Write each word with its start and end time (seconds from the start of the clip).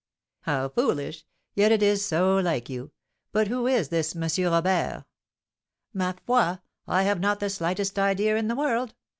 "How 0.39 0.67
foolish! 0.69 1.27
Yet 1.53 1.71
it 1.71 1.83
is 1.83 2.03
so 2.03 2.37
like 2.37 2.71
you! 2.71 2.91
But 3.31 3.49
who 3.49 3.67
is 3.67 3.89
this 3.89 4.15
M. 4.15 4.23
Robert?" 4.51 5.05
"Ma 5.93 6.13
foi! 6.25 6.57
I 6.87 7.03
have 7.03 7.19
not 7.19 7.39
the 7.39 7.51
slightest 7.51 7.99
idea 7.99 8.35
in 8.35 8.47
the 8.47 8.55
world. 8.55 8.95